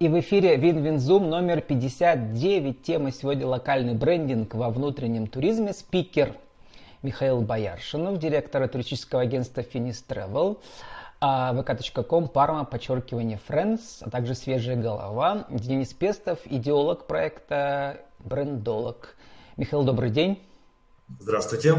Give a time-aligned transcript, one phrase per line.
[0.00, 2.82] И в эфире Win-Win Zoom номер 59.
[2.82, 5.72] Тема сегодня локальный брендинг во внутреннем туризме.
[5.72, 6.36] Спикер
[7.02, 10.60] Михаил Бояршинов, директор туристического агентства Finis Travel.
[11.20, 15.46] vk.com, парма, подчеркивание Friends, а также свежая голова.
[15.50, 19.16] Денис Пестов, идеолог проекта Брендолог.
[19.56, 20.40] Михаил, добрый день.
[21.18, 21.74] Здравствуйте.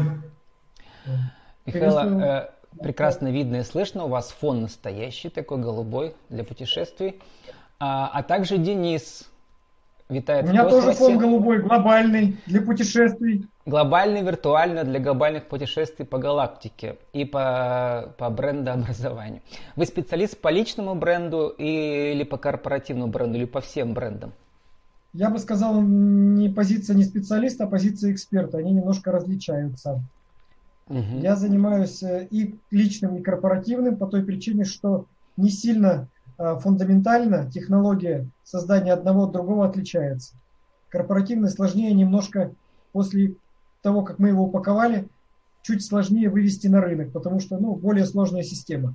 [1.64, 2.50] Михаил, э,
[2.82, 7.18] прекрасно видно и слышно, у вас фон настоящий, такой голубой для путешествий.
[7.80, 9.30] А, а также Денис
[10.10, 13.48] витает У меня тоже фон голубой, глобальный, для путешествий.
[13.64, 19.40] Глобальный, виртуально для глобальных путешествий по галактике и по, по брендообразованию.
[19.76, 24.32] Вы специалист по личному бренду или по корпоративному бренду, или по всем брендам?
[25.14, 28.58] Я бы сказал, не позиция не специалиста, а позиция эксперта.
[28.58, 30.02] Они немножко различаются.
[30.88, 31.18] Угу.
[31.20, 36.08] Я занимаюсь э, и личным, и корпоративным по той причине, что не сильно
[36.60, 40.34] фундаментально технология создания одного от другого отличается.
[40.88, 42.54] Корпоративный сложнее немножко
[42.92, 43.34] после
[43.82, 45.06] того, как мы его упаковали,
[45.62, 48.94] чуть сложнее вывести на рынок, потому что ну, более сложная система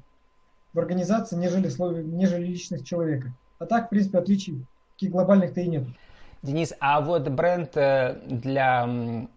[0.73, 1.71] в организации, нежели,
[2.03, 3.31] нежели личность человека.
[3.59, 5.83] А так, в принципе, отличий таких глобальных-то и нет.
[6.41, 8.87] Денис, а вот бренд э, для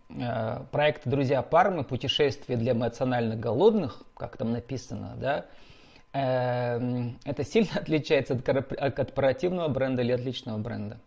[0.09, 1.85] э, проекта «Друзья Пармы.
[1.85, 5.68] Путешествие для эмоционально голодных», как там написано, да, э,
[6.19, 10.99] это сильно отличается от корпоративного бренда или от личного бренда?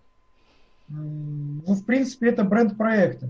[0.88, 3.30] Ну, в принципе, это бренд проекта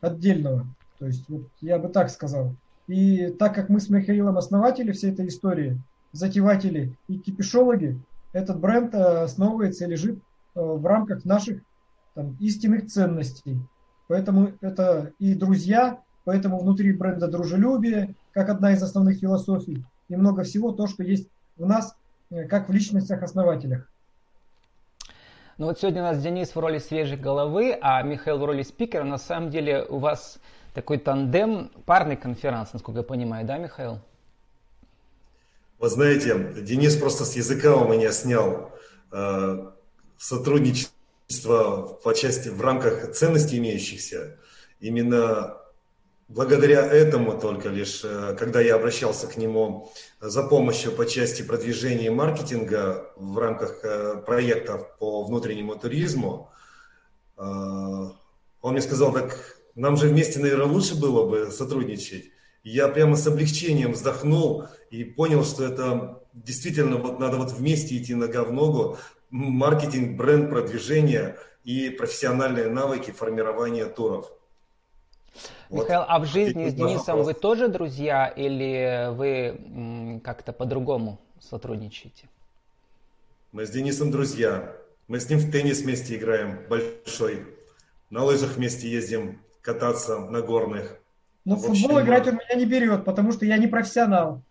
[0.00, 0.66] отдельного.
[0.98, 2.54] То есть, вот я бы так сказал.
[2.88, 5.80] И так как мы с Михаилом основатели всей этой истории,
[6.12, 7.98] затеватели и кипишологи,
[8.32, 10.18] этот бренд основывается и лежит
[10.54, 11.62] в рамках наших
[12.14, 13.58] там, истинных ценностей.
[14.08, 20.42] Поэтому это и друзья, поэтому внутри бренда дружелюбие, как одна из основных философий, и много
[20.42, 21.94] всего то, что есть в нас,
[22.30, 23.88] э, как в личностях-основателях.
[25.58, 29.04] Ну вот сегодня у нас Денис в роли свежей головы, а Михаил в роли спикера.
[29.04, 30.38] На самом деле у вас
[30.74, 34.00] такой тандем, парный конференц, насколько я понимаю, да, Михаил?
[35.78, 38.72] Вы знаете, Денис просто с языка у меня снял
[39.10, 39.70] э,
[40.16, 44.38] сотрудничество по части в рамках ценностей имеющихся,
[44.80, 45.58] именно
[46.34, 52.10] благодаря этому только лишь, э, когда я обращался к нему за помощью по части продвижения
[52.10, 56.50] маркетинга в рамках э, проектов по внутреннему туризму,
[57.36, 62.30] э, он мне сказал, так нам же вместе, наверное, лучше было бы сотрудничать.
[62.64, 68.14] Я прямо с облегчением вздохнул и понял, что это действительно вот надо вот вместе идти
[68.14, 68.98] нога в ногу,
[69.30, 74.30] маркетинг, бренд, продвижение и профессиональные навыки формирования туров.
[75.70, 77.26] Михаил, а в жизни с Денисом вопрос.
[77.26, 82.28] вы тоже друзья или вы как-то по-другому сотрудничаете?
[83.52, 84.76] Мы с Денисом друзья.
[85.08, 87.44] Мы с ним в теннис вместе играем большой.
[88.10, 90.98] На лыжах вместе ездим кататься на горных.
[91.44, 94.42] Ну, в футбол играть он меня не берет, потому что я не профессионал.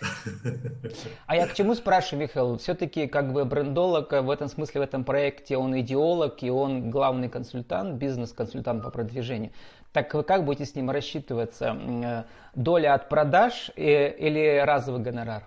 [1.26, 2.58] А я к чему спрашиваю, Михаил?
[2.58, 7.28] Все-таки как бы брендолог в этом смысле, в этом проекте, он идеолог и он главный
[7.28, 9.52] консультант, бизнес-консультант по продвижению.
[9.94, 12.26] Так вы как будете с ним рассчитываться?
[12.56, 15.44] Доля от продаж или разовый гонорар?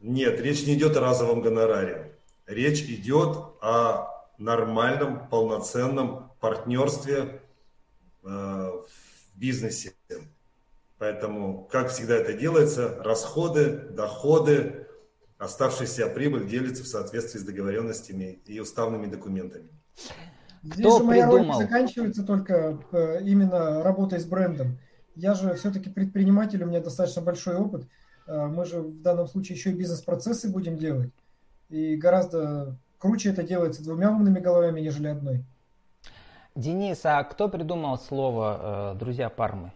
[0.00, 2.12] Нет, речь не идет о разовом гонораре.
[2.46, 7.42] Речь идет о нормальном, полноценном партнерстве
[8.24, 9.92] э, в бизнесе.
[10.96, 14.86] Поэтому, как всегда это делается, расходы, доходы,
[15.36, 19.68] оставшаяся прибыль делится в соответствии с договоренностями и уставными документами.
[20.72, 21.58] Здесь Кто же моя придумал?
[21.58, 24.78] роль заканчивается только э, именно работой с брендом.
[25.14, 27.86] Я же все-таки предприниматель, у меня достаточно большой опыт.
[28.26, 31.10] Э, мы же в данном случае еще и бизнес-процессы будем делать.
[31.68, 35.44] И гораздо круче это делается двумя умными головами, нежели одной.
[36.54, 39.72] Денис, а кто придумал слово э, «друзья Пармы»?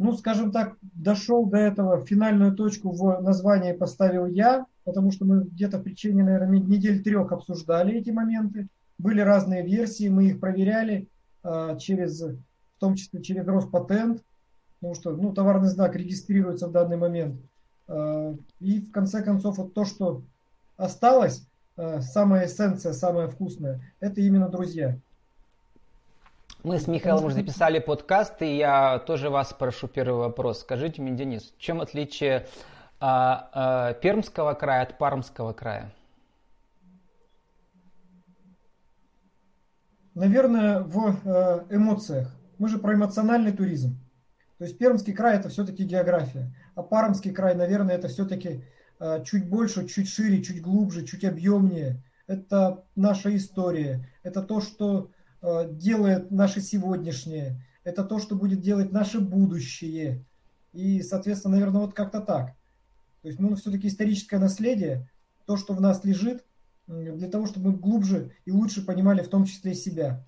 [0.00, 5.44] ну, скажем так, дошел до этого, финальную точку в названии поставил я, потому что мы
[5.44, 8.66] где-то в течение, наверное, недель трех обсуждали эти моменты.
[8.98, 11.08] Были разные версии, мы их проверяли
[11.42, 14.22] а, через, в том числе через Роспатент,
[14.78, 17.40] потому что ну, товарный знак регистрируется в данный момент.
[17.88, 20.22] А, и в конце концов вот то, что
[20.76, 24.98] осталось, а, самая эссенция, самая вкусная, это именно друзья.
[26.62, 30.60] Мы с Михаилом уже записали подкаст, и я тоже вас спрошу первый вопрос.
[30.60, 32.48] Скажите мне, Денис, чем отличие
[33.00, 35.92] а, а, Пермского края от Пармского края?
[40.14, 42.36] Наверное, в э, эмоциях.
[42.58, 43.96] Мы же про эмоциональный туризм.
[44.58, 48.62] То есть Пермский край это все-таки география, а Пармский край, наверное, это все-таки
[48.98, 52.04] э, чуть больше, чуть шире, чуть глубже, чуть объемнее.
[52.26, 55.10] Это наша история, это то, что
[55.40, 60.26] э, делает наше сегодняшнее, это то, что будет делать наше будущее.
[60.74, 62.54] И, соответственно, наверное, вот как-то так.
[63.22, 65.08] То есть, ну, все-таки историческое наследие,
[65.46, 66.44] то, что в нас лежит,
[66.86, 70.24] для того, чтобы мы глубже и лучше понимали в том числе и себя.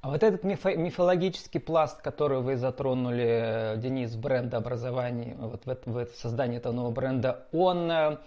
[0.00, 5.78] А вот этот мифо- мифологический пласт, который вы затронули, э, Денис, в брендообразовании, вот в,
[5.84, 8.18] в, в создании этого нового бренда, он э,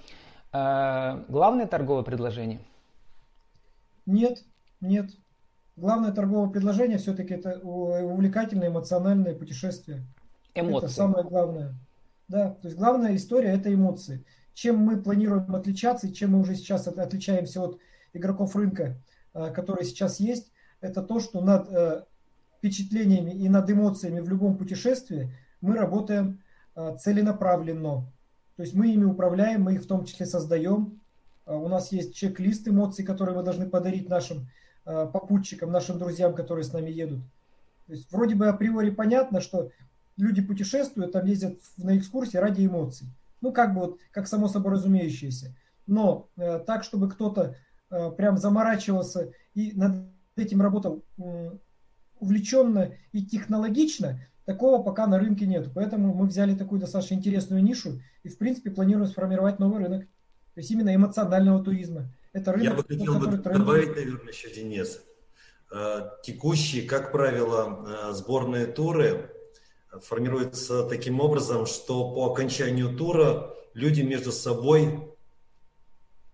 [0.52, 2.60] э, главное торговое предложение?
[4.06, 4.44] Нет,
[4.82, 5.12] нет.
[5.78, 10.04] Главное торговое предложение все-таки это увлекательное эмоциональное путешествие.
[10.56, 10.88] Эмоции.
[10.88, 11.76] Это самое главное.
[12.30, 14.24] Да, то есть главная история это эмоции.
[14.54, 17.80] Чем мы планируем отличаться чем мы уже сейчас отличаемся от
[18.14, 18.98] игроков рынка,
[19.34, 22.04] э, которые сейчас есть, это то, что над э,
[22.58, 26.44] впечатлениями и над эмоциями в любом путешествии мы работаем
[26.76, 28.06] э, целенаправленно.
[28.58, 31.02] То есть мы ими управляем, мы их в том числе создаем.
[31.46, 34.50] У нас есть чек-лист эмоций, которые мы должны подарить нашим
[34.84, 37.22] попутчикам, нашим друзьям, которые с нами едут.
[37.88, 39.72] То есть вроде бы априори понятно, что
[40.20, 43.08] люди путешествуют, там ездят на экскурсии ради эмоций.
[43.42, 45.56] Ну, как бы вот, как само собой разумеющееся.
[45.88, 47.56] Но э, так, чтобы кто-то
[47.90, 51.52] э, прям заморачивался и над этим работал э,
[52.20, 55.70] увлеченно и технологично, такого пока на рынке нет.
[55.74, 60.04] Поэтому мы взяли такую достаточно интересную нишу и, в принципе, планируем сформировать новый рынок.
[60.54, 62.14] То есть именно эмоционального туризма.
[62.34, 65.02] Это рынок, Я бы хотел бы добавить, наверное, еще, Денис.
[65.72, 69.32] Э, текущие, как правило, э, сборные туры
[70.02, 75.10] формируется таким образом, что по окончанию тура люди между собой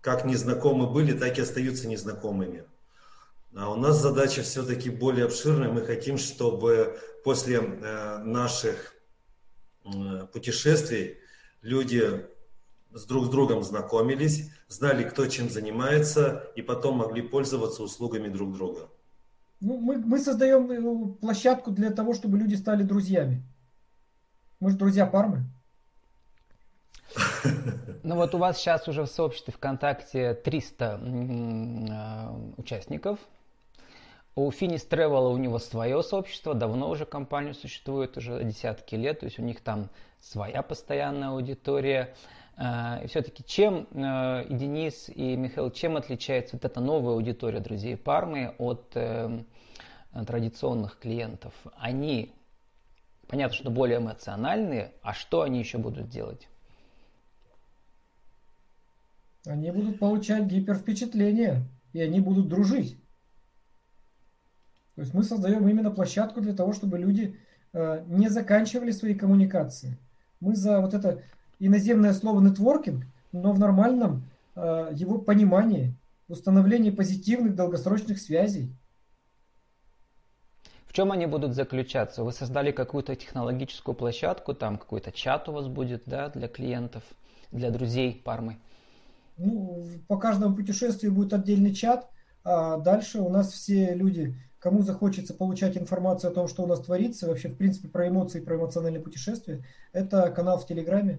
[0.00, 2.64] как незнакомы были, так и остаются незнакомыми.
[3.56, 5.70] А у нас задача все-таки более обширная.
[5.70, 8.94] Мы хотим, чтобы после э, наших
[9.84, 11.18] э, путешествий
[11.62, 12.26] люди
[12.92, 18.54] с друг с другом знакомились, знали, кто чем занимается, и потом могли пользоваться услугами друг
[18.54, 18.88] друга.
[19.60, 23.42] Ну, мы, мы создаем э, площадку для того, чтобы люди стали друзьями.
[24.60, 25.44] Мы же друзья Пармы.
[28.02, 33.18] Ну вот у вас сейчас уже в сообществе ВКонтакте 300 э, участников.
[34.34, 39.26] У Finis Travel у него свое сообщество, давно уже компания существует, уже десятки лет, то
[39.26, 39.88] есть у них там
[40.20, 42.14] своя постоянная аудитория.
[42.56, 47.60] Э, и все-таки чем э, и Денис, и Михаил, чем отличается вот эта новая аудитория
[47.60, 49.44] друзей Пармы от э,
[50.26, 51.52] традиционных клиентов?
[51.76, 52.34] Они,
[53.28, 56.48] понятно, что более эмоциональные, а что они еще будут делать?
[59.44, 61.62] Они будут получать гипервпечатление,
[61.92, 62.98] и они будут дружить.
[64.96, 67.38] То есть мы создаем именно площадку для того, чтобы люди
[67.72, 69.98] не заканчивали свои коммуникации.
[70.40, 71.22] Мы за вот это
[71.58, 74.24] иноземное слово нетворкинг, но в нормальном
[74.54, 75.94] э, его понимании,
[76.28, 78.74] установлении позитивных долгосрочных связей.
[80.86, 82.24] В чем они будут заключаться?
[82.24, 87.02] Вы создали какую-то технологическую площадку, там какой-то чат у вас будет да, для клиентов,
[87.52, 88.58] для друзей Пармы?
[89.36, 92.08] Ну, по каждому путешествию будет отдельный чат,
[92.42, 96.80] а дальше у нас все люди, кому захочется получать информацию о том, что у нас
[96.80, 99.62] творится, вообще, в принципе, про эмоции, про эмоциональные путешествия,
[99.92, 101.18] это канал в Телеграме.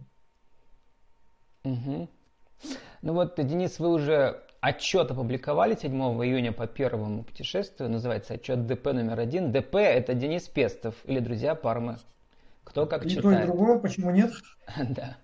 [1.72, 2.08] Угу.
[3.02, 5.92] Ну вот, Денис, вы уже отчет опубликовали 7
[6.24, 7.90] июня по первому путешествию.
[7.90, 9.52] Называется отчет ДП номер один.
[9.52, 11.98] ДП это Денис Пестов или друзья Пармы.
[12.64, 13.26] Кто как и читает.
[13.26, 14.32] И то, и другое, почему нет?
[14.90, 15.18] да.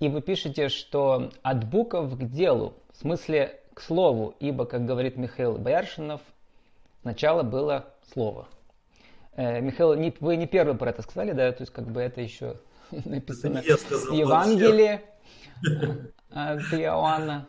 [0.00, 5.16] И вы пишете, что от букв к делу, в смысле к слову, ибо, как говорит
[5.16, 6.20] Михаил Бояршинов,
[7.02, 8.48] сначала было слово.
[9.36, 11.52] Э, Михаил, не, вы не первый про это сказали, да?
[11.52, 12.56] То есть, как бы это еще
[12.90, 15.00] написано это в Евангелии.
[16.30, 17.48] Это Иоанна.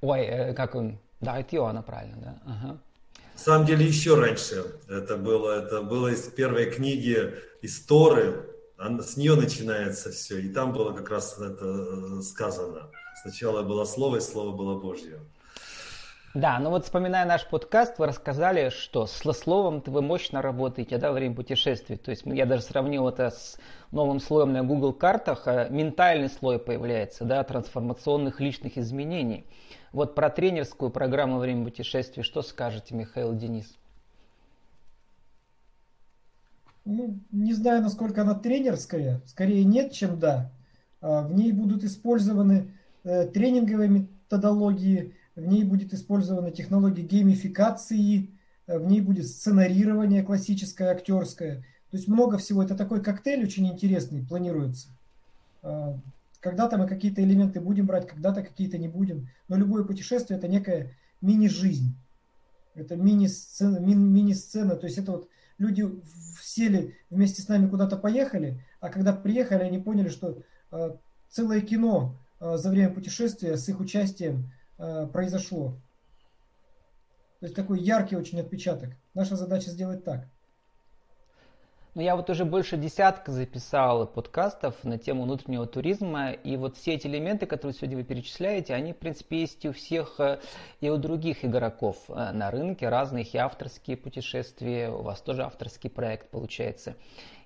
[0.00, 0.98] Ой, э, как он?
[1.20, 2.38] Да, это Иоанна, правильно, да.
[2.44, 2.78] Ага.
[3.34, 9.36] На самом деле еще раньше это было, это было из первой книги Исторы, с нее
[9.36, 12.90] начинается все, и там было как раз это э, сказано.
[13.22, 15.20] Сначала было Слово, и Слово было Божье.
[16.34, 21.08] Да, ну вот вспоминая наш подкаст, вы рассказали, что с словом вы мощно работаете да,
[21.08, 21.98] во время путешествий.
[21.98, 23.58] То есть я даже сравнил это с
[23.90, 25.46] новым слоем на Google картах.
[25.46, 29.44] А ментальный слой появляется, да, трансформационных личных изменений.
[29.92, 33.76] Вот про тренерскую программу во время путешествий что скажете, Михаил Денис?
[36.86, 39.20] Ну, не знаю, насколько она тренерская.
[39.26, 40.50] Скорее нет, чем да.
[41.02, 42.72] А, в ней будут использованы
[43.04, 48.30] э, тренинговые методологии, в ней будет использована технология геймификации,
[48.66, 51.64] э, в ней будет сценарирование классическое, актерское.
[51.90, 52.62] То есть много всего.
[52.62, 54.88] Это такой коктейль очень интересный планируется.
[55.62, 55.94] Э,
[56.40, 59.28] когда-то мы какие-то элементы будем брать, когда-то какие-то не будем.
[59.48, 61.94] Но любое путешествие это некая мини-жизнь.
[62.74, 64.76] Это мини-сцена, мини-сцена.
[64.76, 65.88] То есть это вот люди
[66.42, 70.90] сели вместе с нами куда-то поехали, а когда приехали, они поняли, что э,
[71.30, 74.50] целое кино за время путешествия с их участием
[75.12, 75.76] произошло.
[77.40, 78.90] То есть такой яркий очень отпечаток.
[79.14, 80.28] Наша задача сделать так.
[81.94, 86.94] Ну, я вот уже больше десятка записал подкастов на тему внутреннего туризма, и вот все
[86.94, 90.40] эти элементы, которые сегодня вы перечисляете, они, в принципе, есть у всех, э,
[90.80, 95.90] и у других игроков э, на рынке, разных и авторские путешествия, у вас тоже авторский
[95.90, 96.96] проект получается.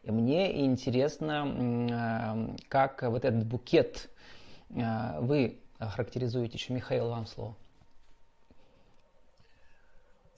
[0.05, 4.11] И мне интересно, э, как вот этот букет
[4.69, 6.73] вы характеризуете еще.
[6.73, 7.57] Михаил, вам слово.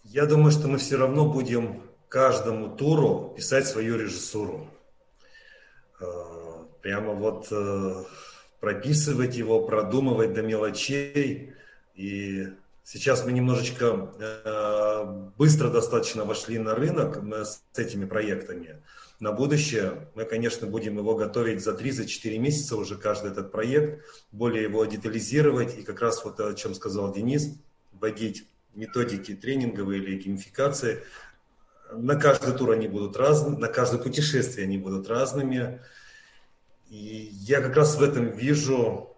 [0.04, 4.68] Я думаю, что мы все равно будем каждому туру писать свою режиссуру.
[6.00, 8.04] Э, прямо вот э,
[8.60, 11.54] прописывать его, продумывать до мелочей.
[11.94, 12.48] И
[12.84, 15.04] сейчас мы немножечко э,
[15.36, 18.82] быстро достаточно вошли на рынок с этими проектами.
[19.20, 24.64] На будущее мы, конечно, будем его готовить за 3-4 месяца уже каждый этот проект, более
[24.64, 27.58] его детализировать и как раз вот о чем сказал Денис,
[27.92, 31.02] вводить методики тренинговые или геймификации–
[31.92, 35.80] на каждый тур они будут разными, на каждое путешествие они будут разными.
[36.88, 39.16] И я как раз в этом вижу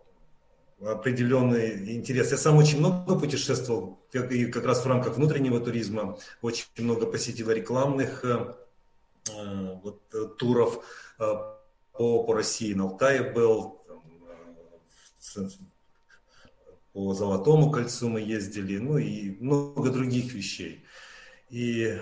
[0.80, 2.30] определенный интерес.
[2.30, 7.50] Я сам очень много путешествовал, и как раз в рамках внутреннего туризма очень много посетил
[7.50, 8.54] рекламных э
[9.82, 10.84] вот, э, туров
[11.18, 11.34] э,
[11.92, 12.74] по, по России.
[12.74, 14.02] На Алтае был, там,
[15.36, 15.48] э,
[16.92, 20.84] по Золотому кольцу мы ездили, ну и много других вещей.
[21.50, 21.98] И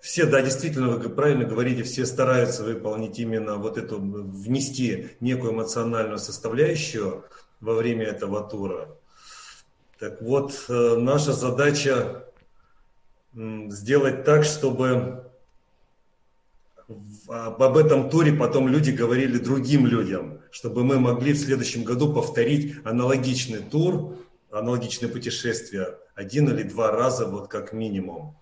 [0.00, 6.18] все, да, действительно, вы правильно говорите, все стараются выполнить именно вот эту, внести некую эмоциональную
[6.18, 7.24] составляющую
[7.60, 8.88] во время этого тура.
[9.98, 12.24] Так вот, э, наша задача
[13.34, 15.31] сделать так, чтобы
[17.28, 22.76] об этом туре потом люди говорили другим людям, чтобы мы могли в следующем году повторить
[22.84, 24.16] аналогичный тур,
[24.50, 28.36] аналогичное путешествие один или два раза, вот как минимум.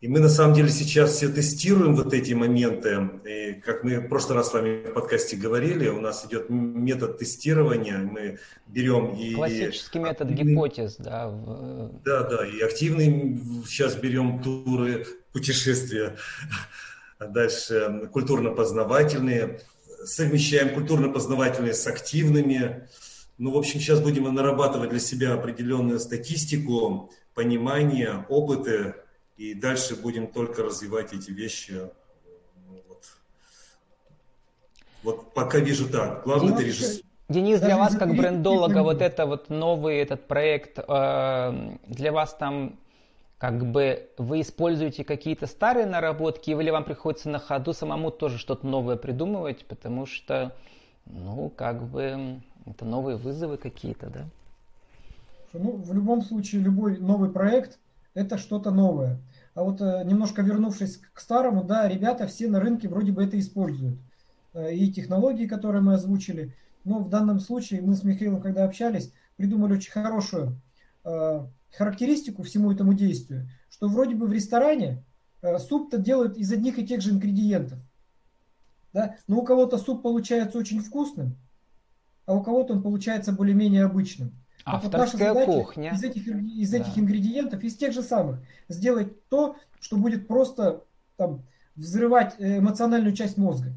[0.00, 3.10] И мы на самом деле сейчас все тестируем вот эти моменты.
[3.28, 7.18] И как мы в прошлый раз с вами в подкасте говорили, у нас идет метод
[7.18, 7.98] тестирования.
[7.98, 8.38] Мы
[8.68, 9.34] берем и...
[9.34, 11.32] Классический метод гипотез, да.
[12.04, 12.46] Да, да.
[12.46, 16.16] И активный сейчас берем туры, путешествия.
[17.18, 19.60] Дальше культурно-познавательные.
[20.04, 22.88] Совмещаем культурно-познавательные с активными.
[23.38, 28.94] Ну, в общем, сейчас будем нарабатывать для себя определенную статистику, понимание, опыты,
[29.36, 31.90] и дальше будем только развивать эти вещи.
[32.66, 33.04] Ну, вот.
[35.02, 36.24] вот пока вижу так.
[36.24, 37.04] Главное это режиссер.
[37.28, 42.78] Денис, для вас как брендолога вот это вот новый этот проект, э, для вас там
[43.38, 48.66] как бы вы используете какие-то старые наработки, или вам приходится на ходу самому тоже что-то
[48.66, 50.54] новое придумывать, потому что,
[51.06, 54.24] ну, как бы это новые вызовы какие-то, да?
[55.52, 57.78] Ну, в любом случае, любой новый проект–
[58.14, 59.18] это что-то новое.
[59.54, 63.38] А вот э, немножко вернувшись к старому, да, ребята все на рынке вроде бы это
[63.38, 63.98] используют.
[64.52, 66.54] Э, и технологии, которые мы озвучили.
[66.84, 70.60] Но в данном случае мы с Михаилом, когда общались, придумали очень хорошую
[71.04, 75.04] э, характеристику всему этому действию, что вроде бы в ресторане
[75.58, 77.78] суп-то делают из одних и тех же ингредиентов.
[78.92, 79.16] Да?
[79.26, 81.36] Но у кого-то суп получается очень вкусным,
[82.26, 84.32] а у кого-то он получается более-менее обычным.
[84.64, 85.92] Авторская вот кухня.
[85.92, 87.00] Из этих, из этих да.
[87.00, 90.82] ингредиентов, из тех же самых, сделать то, что будет просто
[91.16, 91.42] там,
[91.76, 93.72] взрывать э, эмоциональную часть мозга.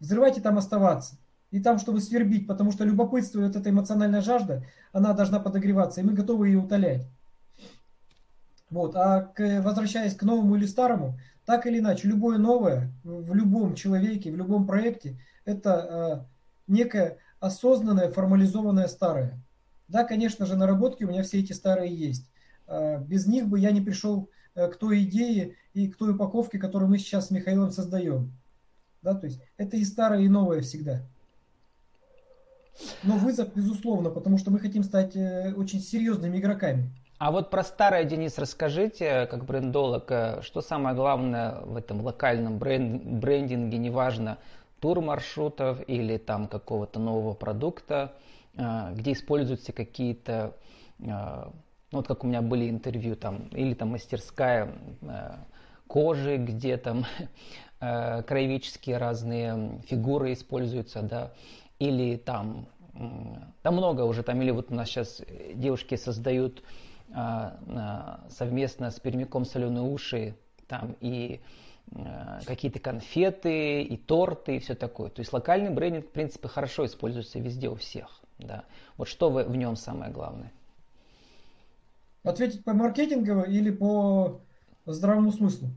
[0.00, 1.16] Взрывать и там оставаться.
[1.50, 6.04] И там, чтобы свербить, потому что любопытство, вот эта эмоциональная жажда, она должна подогреваться, и
[6.04, 7.06] мы готовы ее утолять.
[8.70, 8.94] Вот.
[8.96, 14.30] А к, возвращаясь к новому или старому, так или иначе, любое новое в любом человеке,
[14.30, 16.26] в любом проекте, это
[16.68, 19.40] э, некое осознанное, формализованное старое.
[19.88, 22.30] Да, конечно же, наработки у меня все эти старые есть.
[22.66, 26.58] А, без них бы я не пришел э, к той идее и к той упаковке,
[26.58, 28.32] которую мы сейчас с Михаилом создаем.
[29.00, 31.02] Да, то есть это и старое, и новое всегда.
[33.02, 36.92] Но вызов, безусловно, потому что мы хотим стать э, очень серьезными игроками.
[37.18, 42.58] А вот про старое, Денис, расскажите, как брендолог, э, что самое главное в этом локальном
[42.58, 44.38] бренд, брендинге, неважно,
[44.78, 48.12] тур маршрутов или там какого-то нового продукта,
[48.56, 50.54] а, где используются какие-то,
[51.00, 51.52] ну,
[51.90, 54.72] вот как у меня были интервью там, или там мастерская
[55.88, 57.04] кожи, где там
[57.80, 61.32] краеведческие разные фигуры используются, да,
[61.80, 62.68] или там
[63.62, 65.22] там много уже, там или вот у нас сейчас
[65.54, 66.62] девушки создают
[67.10, 70.36] совместно с Пермяком соленые уши,
[70.66, 71.40] там и
[71.96, 75.10] а, какие-то конфеты, и торты, и все такое.
[75.10, 78.20] То есть локальный брендинг, в принципе, хорошо используется везде у всех.
[78.38, 78.64] Да.
[78.96, 80.52] Вот что в, в нем самое главное?
[82.22, 84.40] Ответить по маркетингово или по
[84.84, 85.68] здравому смыслу?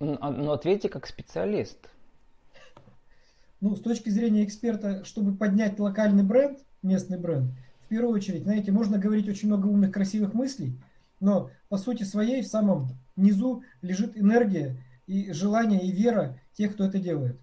[0.00, 1.90] Ну, ну ответьте как специалист.
[3.60, 7.52] Ну, с точки зрения эксперта, чтобы поднять локальный бренд, местный бренд,
[7.92, 10.80] первую очередь, знаете, можно говорить очень много умных, красивых мыслей,
[11.20, 16.86] но по сути своей в самом низу лежит энергия и желание и вера тех, кто
[16.86, 17.36] это делает.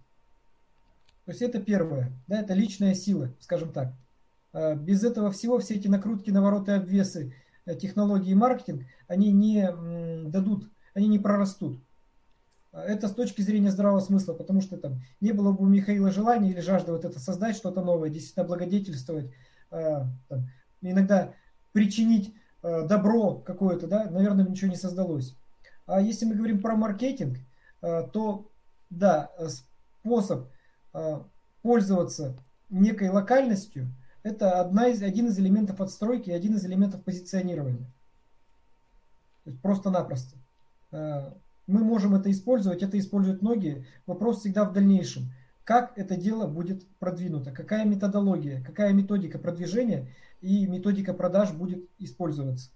[1.25, 3.93] То есть это первое, да, это личная сила, скажем так.
[4.51, 7.35] А без этого всего все эти накрутки, навороты, обвесы,
[7.67, 9.69] э, технологии маркетинг, они не
[10.31, 11.79] дадут, они не прорастут.
[12.71, 16.09] А это с точки зрения здравого смысла, потому что там не было бы у Михаила
[16.09, 19.31] желания или жажды вот это создать что-то новое, действительно благодетельствовать,
[19.69, 20.49] там,
[20.81, 21.33] иногда
[21.71, 25.35] причинить добро какое-то, да, наверное, ничего не создалось.
[25.85, 27.37] А если мы говорим про маркетинг,
[27.81, 28.51] то
[28.89, 29.31] да,
[30.01, 30.49] способ
[30.93, 31.21] Э,
[31.61, 32.37] пользоваться
[32.69, 37.85] некой локальностью, это одна из, один из элементов отстройки, один из элементов позиционирования.
[39.61, 40.37] Просто-напросто.
[40.91, 41.33] Э,
[41.67, 43.85] мы можем это использовать, это используют многие.
[44.07, 45.31] Вопрос всегда в дальнейшем.
[45.69, 47.51] Как это дело будет продвинуто?
[47.51, 50.07] Какая методология, какая методика продвижения
[50.41, 52.71] и методика продаж будет использоваться?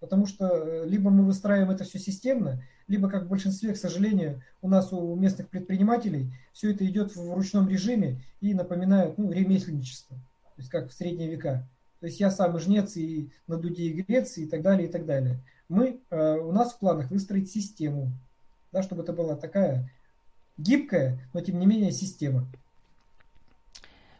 [0.00, 4.42] Потому что э, либо мы выстраиваем это все системно, либо, как в большинстве, к сожалению,
[4.60, 10.16] у нас у местных предпринимателей все это идет в ручном режиме и напоминает ну, ремесленничество,
[10.16, 11.68] то есть как в средние века.
[12.00, 14.90] То есть я сам и жнец, и на дуде и греции, и так далее, и
[14.90, 15.38] так далее.
[15.68, 18.10] Мы, э, у нас в планах выстроить систему,
[18.72, 19.88] да, чтобы это была такая
[20.56, 22.46] гибкая, но тем не менее система.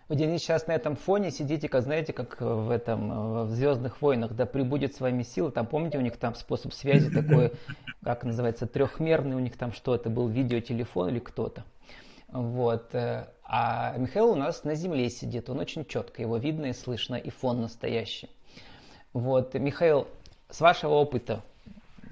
[0.09, 4.35] Вы, Денис, сейчас на этом фоне сидите, как знаете, как в этом, в Звездных войнах,
[4.35, 5.51] да прибудет с вами сила.
[5.51, 7.53] Там, помните, у них там способ связи такой,
[8.03, 11.65] как называется, трехмерный, у них там что это был, видеотелефон или кто-то.
[12.29, 12.95] Вот.
[12.95, 17.15] Э, а Михаил у нас на земле сидит, он очень четко, его видно и слышно,
[17.15, 18.29] и фон настоящий.
[19.13, 20.09] Вот, Михаил,
[20.51, 21.43] с вашего опыта,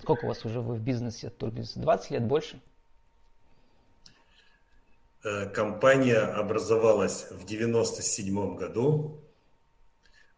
[0.01, 2.61] сколько у вас уже вы в бизнесе, Турбиз, 20 лет больше?
[5.23, 9.21] Э, компания образовалась в 97 году.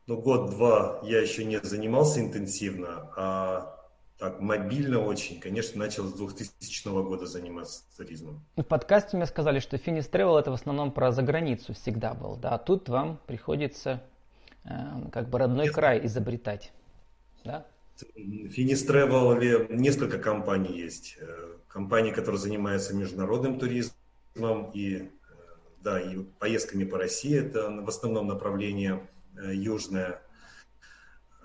[0.09, 3.79] Ну, год-два я еще не занимался интенсивно, а
[4.18, 8.45] так мобильно очень, конечно, начал с 2000 года заниматься туризмом.
[8.57, 12.51] В подкасте мне сказали, что Финис Travel это в основном про заграницу всегда был, да,
[12.51, 14.03] а тут вам приходится
[14.64, 14.71] э,
[15.12, 15.75] как бы родной Нет.
[15.75, 16.73] край изобретать,
[17.45, 17.64] да?
[18.16, 21.18] Финис Travel несколько компаний есть.
[21.21, 23.95] Э, компании, которые занимаются международным туризмом,
[24.73, 25.09] и, э,
[25.83, 30.23] да, и поездками по России, это в основном направление э, южное.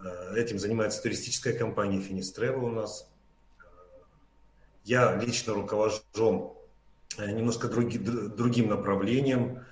[0.04, 3.10] Э, этим занимается туристическая компания Travel у нас.
[4.84, 6.56] Я лично руковожу
[7.18, 9.66] немножко други, другим направлением.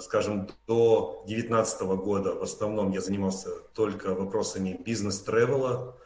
[0.00, 5.96] Скажем, до 2019 года в основном я занимался только вопросами бизнес-тревела.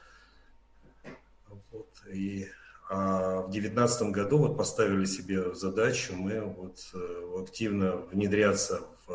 [1.71, 2.49] Вот, и
[2.89, 9.15] а в 2019 году вот поставили себе задачу мы вот э, активно внедряться в э,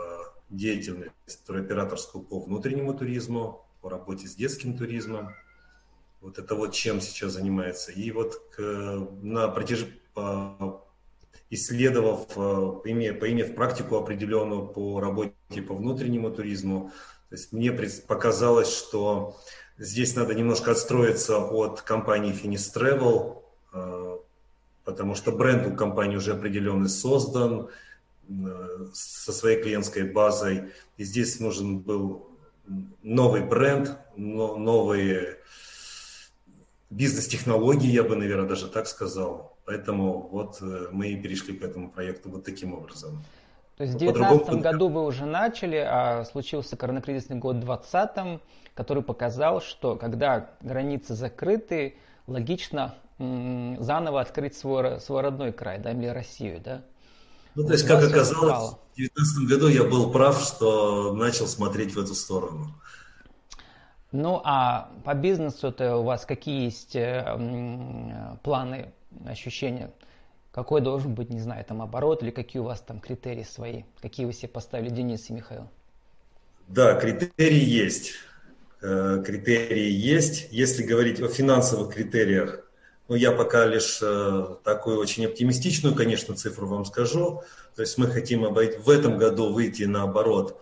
[0.50, 5.36] деятельность туроператорскую по внутреннему туризму, по работе с детским туризмом.
[6.22, 7.92] Вот это вот чем сейчас занимается.
[7.92, 8.62] И вот к,
[9.22, 9.86] на протяж...
[11.52, 16.92] исследовав, э, поимев, поимев практику определенную по работе по внутреннему туризму,
[17.30, 19.38] то есть мне показалось, что
[19.78, 23.44] здесь надо немножко отстроиться от компании Finis Travel,
[24.90, 27.70] потому что бренд у компании уже определенный создан
[28.28, 30.72] э, со своей клиентской базой.
[30.98, 32.28] И здесь нужен был
[33.04, 35.38] новый бренд, новые
[36.90, 39.58] бизнес-технологии, я бы, наверное, даже так сказал.
[39.66, 43.24] Поэтому вот э, мы и перешли к этому проекту вот таким образом.
[43.78, 48.42] То есть в 2019 году вы уже начали, а случился коронакризисный год в 2020,
[48.74, 51.96] который показал, что когда границы закрыты,
[52.28, 56.82] логично заново открыть свой, свой родной край, да, или Россию, да?
[57.56, 62.00] Ну, то есть, как оказалось, в 2019 году я был прав, что начал смотреть в
[62.00, 62.74] эту сторону.
[64.12, 68.92] Ну, а по бизнесу-то у вас какие есть э, планы,
[69.26, 69.92] ощущения?
[70.52, 73.84] Какой должен быть, не знаю, там оборот или какие у вас там критерии свои?
[74.02, 75.70] Какие вы себе поставили, Денис и Михаил?
[76.68, 78.14] Да, критерии есть.
[78.82, 80.48] Э, критерии есть.
[80.52, 82.69] Если говорить о финансовых критериях,
[83.10, 87.44] ну, я пока лишь э, такую очень оптимистичную, конечно, цифру вам скажу.
[87.76, 90.62] То есть мы хотим обойти, в этом году выйти наоборот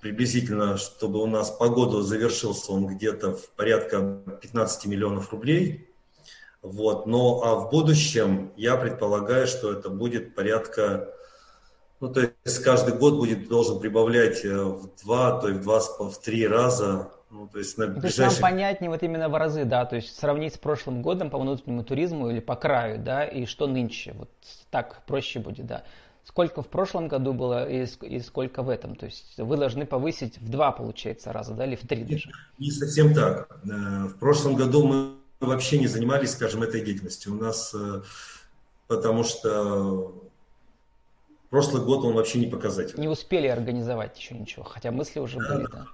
[0.00, 5.88] приблизительно, чтобы у нас по году завершился он где-то в порядка 15 миллионов рублей.
[6.62, 7.06] Вот.
[7.06, 11.14] Но а в будущем я предполагаю, что это будет порядка,
[12.00, 16.20] ну то есть каждый год будет должен прибавлять в два, то есть в два, в
[16.20, 18.24] три раза ну, то есть, на то ближайших...
[18.24, 21.38] есть нам понятнее вот именно в разы, да, то есть сравнить с прошлым годом по
[21.38, 24.30] внутреннему туризму или по краю, да, и что нынче, вот
[24.70, 25.84] так проще будет, да.
[26.24, 30.38] Сколько в прошлом году было и, и сколько в этом, то есть вы должны повысить
[30.38, 32.30] в два, получается, раза, да, или в три даже?
[32.58, 33.60] Не совсем так.
[33.64, 37.32] Э, в прошлом году мы вообще не занимались, скажем, этой деятельностью.
[37.32, 38.02] У нас, э,
[38.88, 40.14] потому что
[41.50, 43.02] прошлый год он вообще не показательный.
[43.02, 45.86] Не успели организовать еще ничего, хотя мысли уже да, были, да.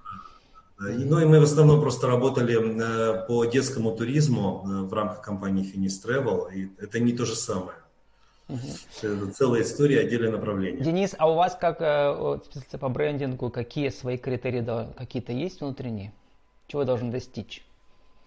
[0.83, 5.63] Ну и мы в основном просто работали э, по детскому туризму э, в рамках компании
[5.63, 7.77] Finis Travel, и это не то же самое.
[8.49, 8.59] Угу.
[9.01, 10.83] Это целая история, отдельное направление.
[10.83, 14.65] Денис, а у вас как э, специалист по брендингу, какие свои критерии
[14.95, 16.11] какие-то есть внутренние?
[16.67, 17.65] Чего вы должны достичь?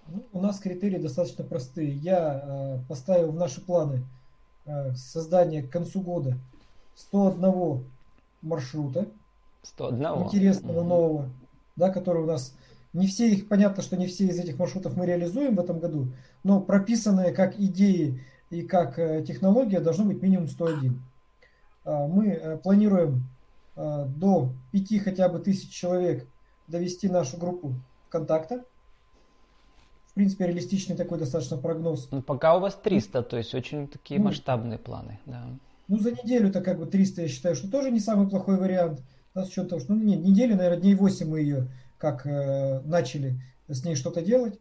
[0.08, 1.90] Ну, у нас критерии достаточно простые.
[1.90, 4.04] Я э, поставил в наши планы
[4.64, 6.38] э, создание к концу года
[6.94, 7.84] 101
[8.40, 9.08] маршрута.
[9.62, 10.22] 101?
[10.22, 10.88] Интересного, угу.
[10.88, 11.30] нового
[11.76, 12.54] да, которые у нас
[12.92, 16.08] не все их, понятно, что не все из этих маршрутов мы реализуем в этом году,
[16.42, 21.02] но прописанные как идеи и как э, технология должно быть минимум 101.
[21.84, 23.28] А, мы э, планируем
[23.76, 26.26] э, до 5 хотя бы тысяч человек
[26.68, 27.74] довести нашу группу
[28.08, 28.64] ВКонтакта.
[30.06, 32.08] В принципе, реалистичный такой достаточно прогноз.
[32.10, 35.20] Ну, пока у вас 300, то есть очень такие ну, масштабные планы.
[35.26, 35.44] Да.
[35.88, 39.02] Ну, за неделю-то как бы 300, я считаю, что тоже не самый плохой вариант
[39.36, 41.68] да, с учетом того, что ну, не, недели, наверное, дней 8 мы ее
[41.98, 44.58] как э, начали с ней что-то делать,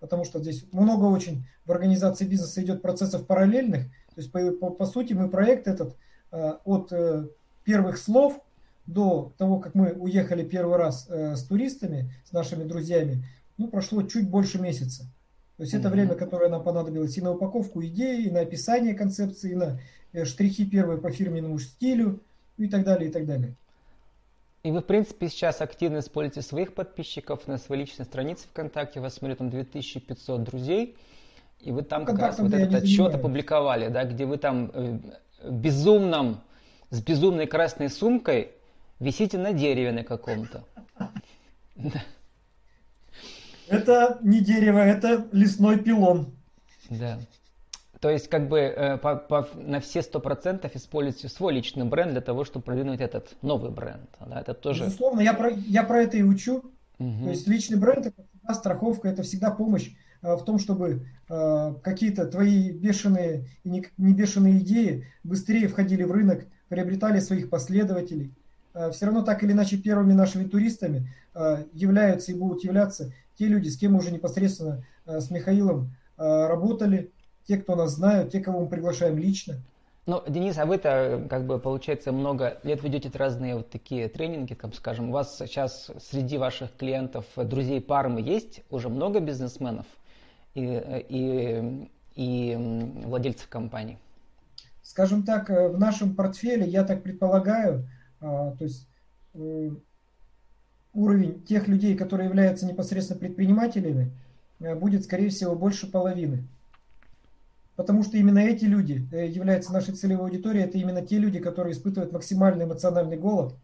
[0.00, 4.70] потому что здесь много очень в организации бизнеса идет процессов параллельных, то есть по, по,
[4.70, 5.94] по сути мы проект этот
[6.32, 7.28] э, от э,
[7.64, 8.40] первых слов
[8.86, 13.24] до того, как мы уехали первый раз э, с туристами, с нашими друзьями,
[13.58, 15.02] ну, прошло чуть больше месяца.
[15.58, 15.80] То есть mm-hmm.
[15.80, 19.78] это время, которое нам понадобилось и на упаковку идеи, и на описание концепции, и на
[20.14, 22.22] э, штрихи первые по фирменному стилю,
[22.56, 23.54] и так далее, и так далее.
[24.68, 29.00] И вы, в принципе, сейчас активно используете своих подписчиков на своей личной странице ВКонтакте.
[29.00, 30.94] У вас, смотрю, там 2500 друзей.
[31.60, 34.98] И вы там как раз вот этот отчет опубликовали, да, где вы там э,
[35.48, 36.42] безумном,
[36.90, 38.50] с безумной красной сумкой
[39.00, 40.62] висите на дереве на каком-то.
[43.68, 46.26] Это не дерево, это лесной пилон.
[46.90, 47.18] Да.
[48.00, 52.12] То есть как бы э, по, по, на все сто процентов используйте свой личный бренд
[52.12, 54.08] для того, чтобы продвинуть этот новый бренд.
[54.24, 54.84] Да, это тоже...
[54.84, 56.62] Безусловно, я про, я про это и учу.
[56.98, 57.24] Угу.
[57.24, 59.90] То есть личный бренд это всегда страховка, это всегда помощь
[60.22, 66.04] э, в том, чтобы э, какие-то твои бешеные и не, не бешеные идеи быстрее входили
[66.04, 68.32] в рынок, приобретали своих последователей.
[68.74, 73.46] Э, все равно так или иначе первыми нашими туристами э, являются и будут являться те
[73.46, 77.12] люди, с кем мы уже непосредственно э, с Михаилом э, работали,
[77.48, 79.56] те, кто нас знают, те, кого мы приглашаем лично.
[80.06, 84.74] Ну, Денис, а вы-то, как бы, получается, много лет ведете разные вот такие тренинги, как
[84.74, 89.86] скажем, у вас сейчас среди ваших клиентов, друзей Пармы есть уже много бизнесменов
[90.54, 92.56] и, и, и
[93.04, 93.98] владельцев компаний?
[94.82, 97.86] Скажем так, э, в нашем портфеле, я так предполагаю,
[98.20, 98.88] а, то есть
[99.34, 99.70] э,
[100.94, 104.10] уровень тех людей, которые являются непосредственно предпринимателями,
[104.60, 106.48] э, будет, скорее всего, больше половины
[107.78, 111.74] потому что именно эти люди э, являются нашей целевой аудиторией, это именно те люди, которые
[111.74, 113.54] испытывают максимальный эмоциональный голод,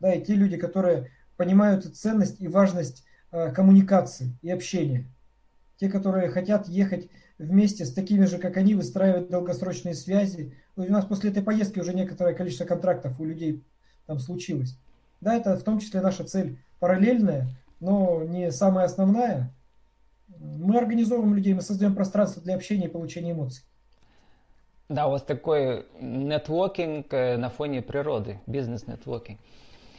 [0.00, 5.06] да, и те люди, которые понимают ценность и важность э, коммуникации и общения.
[5.78, 7.08] Те, которые хотят ехать
[7.38, 10.54] вместе с такими же, как они, выстраивать долгосрочные связи.
[10.76, 13.64] У нас после этой поездки уже некоторое количество контрактов у людей
[14.04, 14.76] там случилось.
[15.22, 17.48] Да, это в том числе наша цель параллельная,
[17.80, 19.50] но не самая основная,
[20.40, 23.64] мы организовываем людей, мы создаем пространство для общения и получения эмоций.
[24.88, 29.38] Да, у вас такой нетворкинг э, на фоне природы, бизнес-нетворкинг.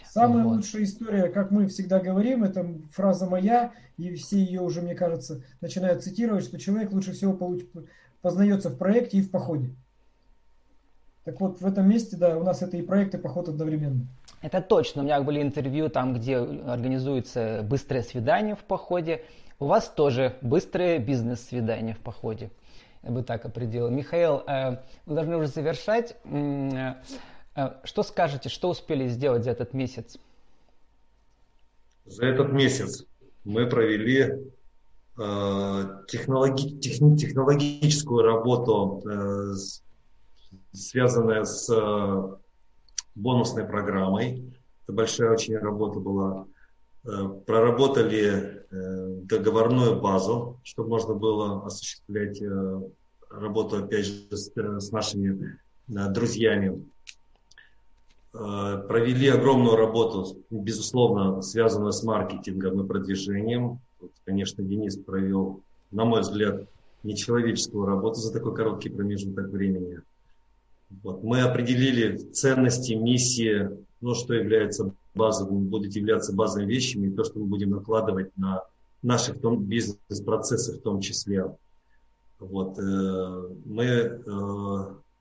[0.09, 0.55] Самая вот.
[0.55, 5.43] лучшая история, как мы всегда говорим, это фраза моя, и все ее уже, мне кажется,
[5.61, 7.61] начинают цитировать, что человек лучше всего получ...
[8.21, 9.75] познается в проекте и в походе.
[11.23, 14.07] Так вот, в этом месте, да, у нас это и проект, и поход одновременно.
[14.41, 15.01] Это точно.
[15.01, 19.23] У меня были интервью там, где организуется быстрое свидание в походе.
[19.59, 22.49] У вас тоже быстрое бизнес-свидание в походе.
[23.03, 23.89] Я бы так определил.
[23.89, 26.15] Михаил, э, мы должны уже завершать.
[26.23, 26.93] Э,
[27.57, 30.17] э, что скажете, что успели сделать за этот месяц?
[32.05, 33.03] За этот месяц
[33.43, 34.49] мы провели
[35.17, 39.03] технологи, технологическую работу,
[40.71, 41.69] связанную с
[43.15, 44.55] бонусной программой.
[44.83, 46.47] Это большая очень работа была.
[47.05, 52.81] Э, проработали э, договорную базу, чтобы можно было осуществлять э,
[53.29, 56.85] работу, опять же, с нашими друзьями.
[58.31, 63.79] Провели огромную работу, безусловно, связанную с маркетингом и продвижением.
[64.23, 66.67] Конечно, Денис провел, на мой взгляд,
[67.03, 70.01] нечеловеческую работу за такой короткий промежуток времени.
[71.03, 71.23] Вот.
[71.23, 73.69] Мы определили ценности, миссии,
[74.01, 78.63] ну, что является базовым, будет являться базовыми вещами, и то, что мы будем накладывать на
[79.01, 81.45] наши бизнес-процессы в том числе.
[82.39, 82.79] Вот.
[82.79, 84.19] Э, мы э,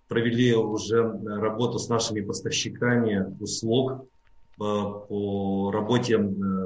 [0.08, 4.04] провели уже работу с нашими поставщиками услуг э,
[4.58, 6.18] по работе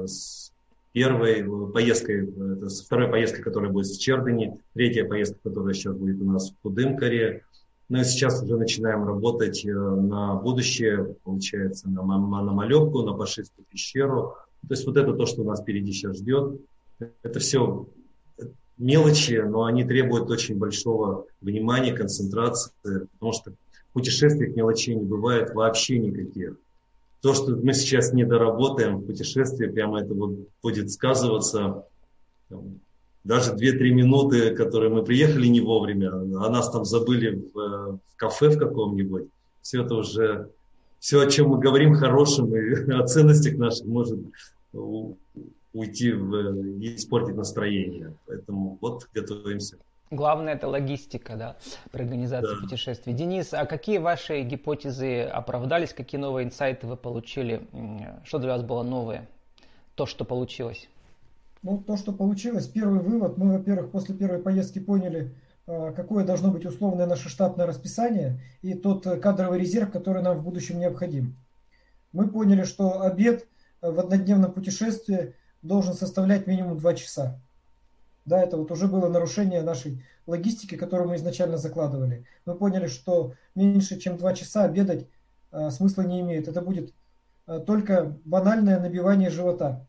[0.05, 0.51] с
[0.91, 6.25] первой поездкой, это второй поездкой, которая будет в Чердани, третья поездка, которая сейчас будет у
[6.25, 7.43] нас в Кудымкаре,
[7.89, 14.35] ну и сейчас уже начинаем работать на будущее, получается, на, на Малевку, на Пашистую пещеру.
[14.67, 16.61] То есть вот это то, что нас впереди сейчас ждет.
[16.99, 17.87] Это все
[18.77, 25.53] мелочи, но они требуют очень большого внимания, концентрации, потому что в путешествиях мелочей не бывает
[25.53, 26.55] вообще никаких.
[27.21, 31.85] То, что мы сейчас не доработаем в путешествии, прямо это вот будет сказываться
[33.23, 38.49] даже 2-3 минуты, которые мы приехали не вовремя, а нас там забыли в, в кафе
[38.49, 39.27] в каком-нибудь,
[39.61, 40.49] все это уже,
[40.99, 44.19] все, о чем мы говорим хорошим и о ценностях наших может
[45.73, 48.13] уйти в, и испортить настроение.
[48.25, 49.77] Поэтому вот готовимся.
[50.11, 51.57] Главное это логистика, да,
[51.91, 52.61] при организации да.
[52.61, 53.13] путешествий.
[53.13, 57.67] Денис, а какие ваши гипотезы оправдались, какие новые инсайты вы получили?
[58.23, 59.27] Что для вас было новое?
[59.95, 60.87] То, что получилось?
[61.63, 65.33] Ну, то, что получилось, первый вывод, мы, во-первых, после первой поездки поняли,
[65.65, 70.43] а, какое должно быть условное наше штатное расписание и тот кадровый резерв, который нам в
[70.43, 71.35] будущем необходим.
[72.11, 73.47] Мы поняли, что обед
[73.81, 77.39] в однодневном путешествии должен составлять минимум 2 часа.
[78.25, 82.25] Да, это вот уже было нарушение нашей логистики, которую мы изначально закладывали.
[82.45, 85.07] Мы поняли, что меньше, чем 2 часа обедать
[85.51, 86.47] а, смысла не имеет.
[86.47, 86.93] Это будет
[87.47, 89.85] а, только банальное набивание живота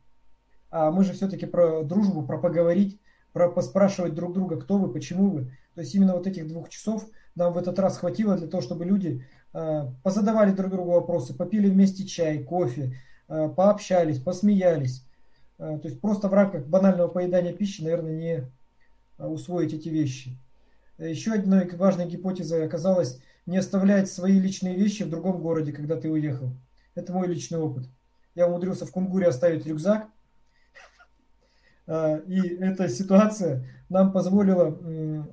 [0.75, 3.01] а мы же все-таки про дружбу, про поговорить,
[3.33, 5.53] про поспрашивать друг друга, кто вы, почему вы.
[5.77, 7.07] То есть именно вот этих двух часов
[7.37, 11.71] нам в этот раз хватило для того, чтобы люди э, позадавали друг другу вопросы, попили
[11.71, 15.07] вместе чай, кофе, э, пообщались, посмеялись.
[15.59, 18.51] Э, то есть просто в рамках банального поедания пищи, наверное, не
[19.19, 20.39] э, усвоить эти вещи.
[20.99, 26.11] Еще одной важной гипотезой оказалось не оставлять свои личные вещи в другом городе, когда ты
[26.11, 26.53] уехал.
[26.95, 27.87] Это мой личный опыт.
[28.35, 30.09] Я умудрился в Кунгуре оставить рюкзак,
[31.87, 35.27] а, и эта ситуация нам позволила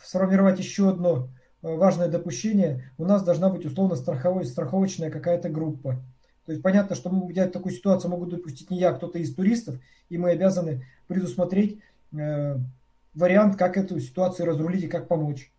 [0.00, 1.28] сформировать еще одно
[1.62, 2.92] важное допущение.
[2.96, 6.00] У нас должна быть условно страховой, страховочная какая-то группа.
[6.48, 9.74] То есть понятно, что я такую ситуацию могу допустить не я, а кто-то из туристов,
[10.08, 11.80] и мы обязаны предусмотреть
[12.10, 12.56] э,
[13.12, 15.52] вариант, как эту ситуацию разрулить и как помочь.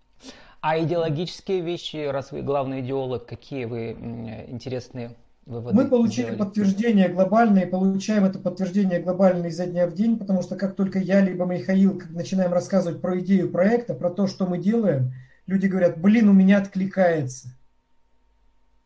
[0.61, 3.91] А идеологические вещи, раз вы главный идеолог, какие вы
[4.47, 6.39] интересные выводы Мы получили сделали.
[6.39, 11.21] подтверждение глобальное, получаем это подтверждение глобальное изо дня в день, потому что как только я
[11.21, 15.13] либо Михаил начинаем рассказывать про идею проекта, про то, что мы делаем,
[15.45, 17.49] люди говорят, блин, у меня откликается.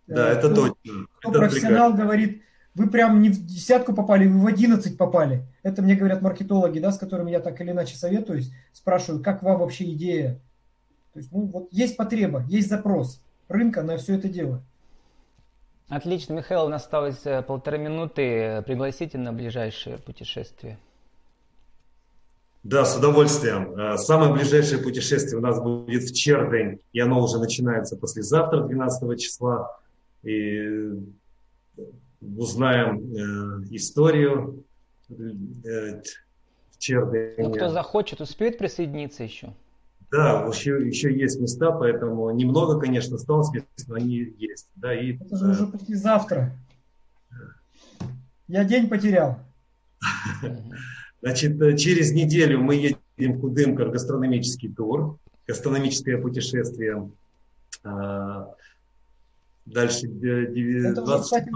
[0.07, 1.07] Да, это кто, точно.
[1.19, 2.03] Кто это профессионал откликается.
[2.03, 2.41] говорит,
[2.75, 5.45] вы прям не в десятку попали, вы в одиннадцать попали.
[5.61, 9.59] Это мне говорят маркетологи, да, с которыми я так или иначе советуюсь, спрашиваю, как вам
[9.59, 10.39] вообще идея?
[11.13, 14.61] То есть, ну, вот есть потреба, есть запрос рынка на все это дело.
[15.89, 18.63] Отлично, Михаил, у нас осталось э, полторы минуты.
[18.65, 20.79] Пригласите на ближайшее путешествие.
[22.63, 23.77] Да, с удовольствием.
[23.77, 29.19] Э, самое ближайшее путешествие у нас будет в Чердень, и оно уже начинается послезавтра, 12
[29.19, 29.77] числа.
[30.23, 30.93] И
[32.21, 34.63] узнаем э, историю
[35.09, 36.01] э,
[36.71, 37.49] в Чердене.
[37.49, 39.53] Ну, кто захочет, успеет присоединиться еще?
[40.11, 44.69] Да, еще, еще есть места, поэтому немного, конечно, осталось мест, но они есть.
[44.75, 46.55] Да, и, Это же уже послезавтра.
[48.47, 49.39] Я день потерял.
[51.21, 57.09] Значит, э, через неделю мы едем в Кудымкар гастрономический тур, гастрономическое путешествие.
[59.65, 60.85] Дальше 20...
[60.85, 61.49] это уже, кстати,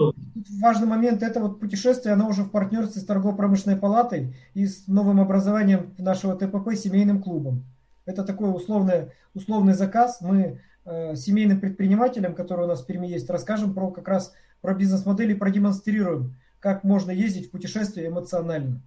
[0.62, 5.20] важный момент, это вот путешествие, оно уже в партнерстве с торгово-промышленной палатой и с новым
[5.20, 7.66] образованием нашего ТПП семейным клубом.
[8.06, 10.20] Это такой условный, условный заказ.
[10.22, 14.74] Мы э, семейным предпринимателям, которые у нас в Перми есть, расскажем про как раз про
[14.74, 18.82] бизнес-модели, продемонстрируем, как можно ездить в путешествие эмоционально.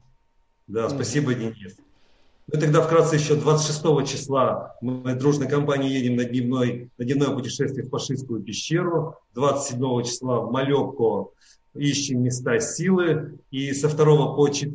[0.67, 1.77] Да, спасибо, Денис.
[2.53, 7.87] Мы тогда вкратце еще 26 числа мы дружной компанией едем на, дневной, на дневное путешествие
[7.87, 9.19] в Пашистскую пещеру.
[9.35, 11.31] 27 числа в Малекко
[11.75, 13.39] ищем места силы.
[13.53, 14.73] И со 2 по 4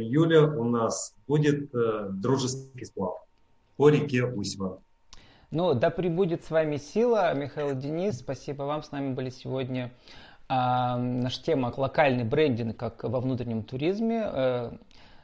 [0.00, 3.14] июля у нас будет э, дружеский сплав
[3.76, 4.78] по реке Усьва.
[5.50, 9.90] Ну, да пребудет с вами сила, Михаил Денис, спасибо вам, с нами были сегодня.
[10.48, 14.30] А, наша тема локальный брендинг как во внутреннем туризме.
[14.32, 14.70] Э,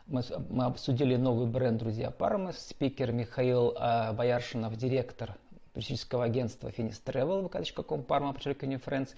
[0.06, 2.52] мы, мы обсудили новый бренд «Друзья Пармы».
[2.52, 5.36] Спикер Михаил э, Бояршинов, директор
[5.72, 9.10] туристического агентства Finis Travel, vk.com, Parma, подчеркивание Friends,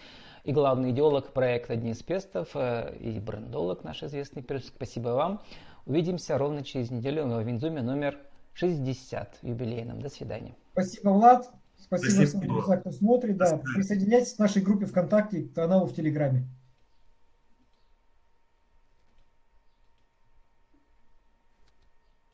[0.45, 4.45] и главный идеолог проекта Денис Пестов, э, и брендолог наш известный.
[4.61, 5.43] Спасибо вам.
[5.87, 8.19] Увидимся ровно через неделю в Винзуме номер
[8.55, 10.01] 60 юбилейном.
[10.01, 10.57] До свидания.
[10.73, 11.51] Спасибо, Влад.
[11.79, 12.63] Спасибо, Спасибо.
[12.63, 13.37] всем, кто смотрит.
[13.37, 13.61] Да.
[13.75, 16.45] Присоединяйтесь к нашей группе ВКонтакте, к каналу в Телеграме.